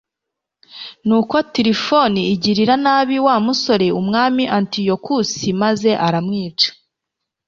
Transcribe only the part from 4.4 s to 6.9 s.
antiyokusi, maze aramwica